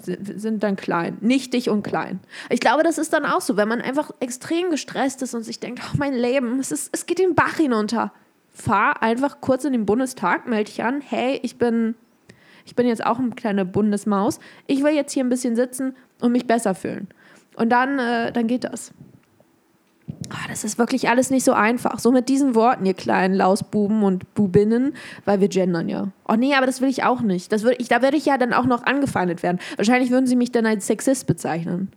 sind 0.00 0.62
dann 0.62 0.76
klein. 0.76 1.18
Nichtig 1.20 1.70
und 1.70 1.82
klein. 1.82 2.20
Ich 2.48 2.60
glaube, 2.60 2.82
das 2.82 2.98
ist 2.98 3.12
dann 3.12 3.24
auch 3.24 3.40
so, 3.40 3.56
wenn 3.56 3.68
man 3.68 3.80
einfach 3.80 4.10
extrem 4.20 4.70
gestresst 4.70 5.22
ist 5.22 5.34
und 5.34 5.42
sich 5.42 5.60
denkt, 5.60 5.82
oh 5.92 5.96
mein 5.98 6.14
Leben, 6.14 6.58
es, 6.58 6.72
ist, 6.72 6.90
es 6.92 7.06
geht 7.06 7.18
den 7.18 7.34
Bach 7.34 7.56
hinunter. 7.56 8.12
Fahr 8.52 9.02
einfach 9.02 9.40
kurz 9.40 9.64
in 9.64 9.72
den 9.72 9.86
Bundestag, 9.86 10.46
melde 10.46 10.70
dich 10.70 10.82
an, 10.82 11.00
hey, 11.00 11.40
ich 11.42 11.56
bin 11.56 11.94
ich 12.64 12.76
bin 12.76 12.86
jetzt 12.86 13.04
auch 13.04 13.18
eine 13.18 13.30
kleine 13.30 13.64
Bundesmaus. 13.64 14.38
Ich 14.66 14.84
will 14.84 14.92
jetzt 14.92 15.12
hier 15.12 15.24
ein 15.24 15.28
bisschen 15.28 15.56
sitzen 15.56 15.96
und 16.20 16.30
mich 16.30 16.46
besser 16.46 16.74
fühlen. 16.74 17.08
Und 17.56 17.70
dann, 17.70 17.98
äh, 17.98 18.32
dann 18.32 18.46
geht 18.46 18.64
das. 18.64 18.92
Oh, 20.32 20.48
das 20.48 20.64
ist 20.64 20.78
wirklich 20.78 21.08
alles 21.08 21.30
nicht 21.30 21.44
so 21.44 21.52
einfach. 21.52 21.98
So 21.98 22.12
mit 22.12 22.28
diesen 22.28 22.54
Worten, 22.54 22.86
ihr 22.86 22.94
kleinen 22.94 23.34
Lausbuben 23.34 24.02
und 24.02 24.34
Bubinnen, 24.34 24.94
weil 25.24 25.40
wir 25.40 25.48
gendern 25.48 25.88
ja. 25.88 26.08
Oh 26.28 26.34
nee, 26.34 26.54
aber 26.54 26.66
das 26.66 26.80
will 26.80 26.88
ich 26.88 27.04
auch 27.04 27.20
nicht. 27.20 27.52
Das 27.52 27.62
würd 27.62 27.76
ich, 27.78 27.88
da 27.88 28.02
werde 28.02 28.16
ich 28.16 28.26
ja 28.26 28.38
dann 28.38 28.52
auch 28.52 28.66
noch 28.66 28.84
angefeindet 28.84 29.42
werden. 29.42 29.58
Wahrscheinlich 29.76 30.10
würden 30.10 30.26
sie 30.26 30.36
mich 30.36 30.52
dann 30.52 30.66
als 30.66 30.86
Sexist 30.86 31.26
bezeichnen. 31.26 31.90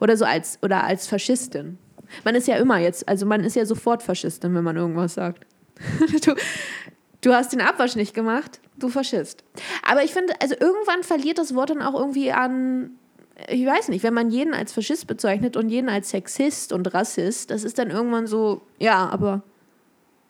Oder 0.00 0.16
so 0.16 0.24
als, 0.24 0.58
oder 0.62 0.84
als 0.84 1.06
Faschistin. 1.06 1.78
Man 2.24 2.34
ist 2.34 2.48
ja 2.48 2.56
immer 2.56 2.78
jetzt, 2.78 3.08
also 3.08 3.26
man 3.26 3.44
ist 3.44 3.56
ja 3.56 3.64
sofort 3.64 4.02
Faschistin, 4.02 4.54
wenn 4.54 4.64
man 4.64 4.76
irgendwas 4.76 5.14
sagt. 5.14 5.46
du, 6.24 6.34
du 7.20 7.32
hast 7.32 7.52
den 7.52 7.60
Abwasch 7.60 7.96
nicht 7.96 8.14
gemacht, 8.14 8.60
du 8.78 8.88
Faschist. 8.88 9.44
Aber 9.88 10.02
ich 10.02 10.12
finde, 10.12 10.34
also 10.42 10.54
irgendwann 10.58 11.02
verliert 11.02 11.38
das 11.38 11.54
Wort 11.54 11.70
dann 11.70 11.82
auch 11.82 11.98
irgendwie 11.98 12.32
an, 12.32 12.92
ich 13.48 13.66
weiß 13.66 13.88
nicht, 13.88 14.02
wenn 14.02 14.14
man 14.14 14.30
jeden 14.30 14.54
als 14.54 14.72
Faschist 14.72 15.06
bezeichnet 15.06 15.56
und 15.56 15.68
jeden 15.68 15.88
als 15.88 16.10
Sexist 16.10 16.72
und 16.72 16.92
Rassist, 16.92 17.50
das 17.50 17.64
ist 17.64 17.78
dann 17.78 17.90
irgendwann 17.90 18.26
so, 18.26 18.62
ja, 18.78 19.08
aber, 19.08 19.42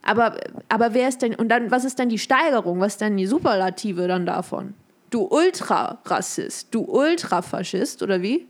aber, 0.02 0.37
aber 0.69 0.95
wer 0.95 1.09
ist 1.09 1.23
denn, 1.23 1.35
und 1.35 1.49
dann, 1.49 1.71
was 1.71 1.85
ist 1.85 1.99
denn 1.99 2.09
die 2.09 2.19
Steigerung, 2.19 2.81
was 2.81 2.95
ist 2.95 3.00
denn 3.00 3.17
die 3.17 3.26
Superlative 3.26 4.09
dann 4.09 4.26
davon? 4.26 4.75
Du 5.11 5.23
Ultra-Rassist, 5.23 6.69
du 6.71 6.83
Ultra-Faschist 6.83 8.02
oder 8.02 8.23
wie? 8.23 8.47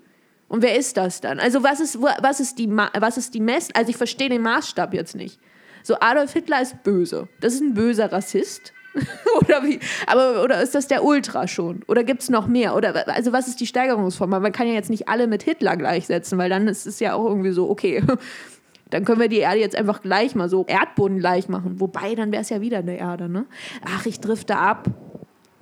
Und 0.49 0.62
wer 0.62 0.76
ist 0.76 0.97
das 0.97 1.21
dann? 1.21 1.38
Also 1.38 1.62
was 1.62 1.81
ist, 1.81 2.02
was 2.02 2.40
ist 2.40 2.59
die, 2.59 2.69
was 2.69 3.17
ist 3.17 3.35
die 3.35 3.40
Mess, 3.40 3.69
also 3.73 3.90
ich 3.90 3.97
verstehe 3.97 4.29
den 4.29 4.43
Maßstab 4.43 4.93
jetzt 4.95 5.14
nicht. 5.14 5.38
So, 5.83 5.97
Adolf 6.00 6.33
Hitler 6.33 6.61
ist 6.61 6.83
böse. 6.83 7.29
Das 7.40 7.55
ist 7.55 7.62
ein 7.62 7.75
böser 7.75 8.12
Rassist. 8.12 8.73
oder 9.41 9.63
wie? 9.63 9.79
Aber 10.07 10.43
oder 10.43 10.63
ist 10.63 10.75
das 10.75 10.89
der 10.89 11.05
Ultra 11.05 11.47
schon? 11.47 11.83
Oder 11.87 12.05
gibt 12.05 12.23
es 12.23 12.31
noch 12.31 12.47
mehr? 12.47 12.75
Oder 12.75 13.09
also 13.09 13.33
was 13.33 13.49
ist 13.49 13.61
die 13.61 13.67
Steigerungsform? 13.67 14.31
Man 14.31 14.53
kann 14.53 14.67
ja 14.67 14.75
jetzt 14.75 14.91
nicht 14.91 15.09
alle 15.09 15.27
mit 15.27 15.43
Hitler 15.43 15.77
gleichsetzen, 15.77 16.39
weil 16.39 16.51
dann 16.51 16.67
ist 16.69 16.87
es 16.87 17.01
ja 17.01 17.15
auch 17.15 17.25
irgendwie 17.25 17.53
so, 17.53 17.71
okay, 17.71 18.03
dann 18.91 19.05
können 19.05 19.21
wir 19.21 19.29
die 19.29 19.39
Erde 19.39 19.61
jetzt 19.61 19.77
einfach 19.77 20.03
gleich 20.03 20.35
mal 20.35 20.49
so 20.49 20.65
Erdboden 20.67 21.19
gleich 21.19 21.49
machen. 21.49 21.81
Wobei, 21.81 22.15
dann 22.15 22.33
wäre 22.33 22.43
es 22.43 22.51
ja 22.51 22.61
wieder 22.61 22.79
eine 22.79 22.99
Erde, 22.99 23.29
ne? 23.29 23.47
Ach, 23.85 24.07
ich 24.07 24.21
drifte 24.21 24.57
ab. 24.57 24.89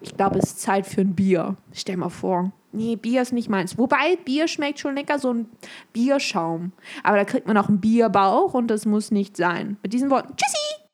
Ich 0.01 0.17
glaube, 0.17 0.39
es 0.39 0.45
ist 0.45 0.61
Zeit 0.61 0.87
für 0.87 1.01
ein 1.01 1.15
Bier. 1.15 1.57
Stell 1.73 1.97
mal 1.97 2.09
vor. 2.09 2.53
Nee, 2.73 2.97
Bier 2.97 3.23
ist 3.23 3.33
nicht 3.33 3.49
meins. 3.49 3.79
Wobei, 3.79 4.17
Bier 4.25 4.47
schmeckt 4.47 4.79
schon 4.79 4.95
lecker, 4.95 5.19
so 5.19 5.33
ein 5.33 5.47
Bierschaum. 5.93 6.73
Aber 7.03 7.17
da 7.17 7.25
kriegt 7.25 7.47
man 7.47 7.57
auch 7.57 7.69
einen 7.69 7.81
Bierbauch 7.81 8.55
und 8.55 8.69
das 8.69 8.87
muss 8.87 9.11
nicht 9.11 9.37
sein. 9.37 9.77
Mit 9.83 9.93
diesen 9.93 10.11
Worten, 10.11 10.35
tschüssi! 10.37 10.88